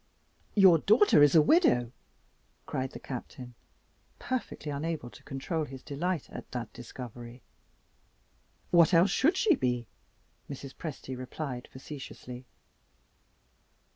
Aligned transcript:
"Your 0.55 0.79
daughter 0.79 1.21
is 1.21 1.35
a 1.35 1.43
widow!" 1.43 1.91
cried 2.65 2.89
the 2.89 2.99
Captain, 2.99 3.53
perfectly 4.17 4.71
unable 4.71 5.11
to 5.11 5.21
control 5.21 5.63
his 5.63 5.83
delight 5.83 6.27
at 6.31 6.49
that 6.53 6.73
discovery. 6.73 7.43
"What 8.71 8.95
else 8.95 9.11
should 9.11 9.37
she 9.37 9.53
be?" 9.53 9.85
Mrs. 10.49 10.73
Presty 10.73 11.15
replied, 11.15 11.67
facetiously. 11.71 12.47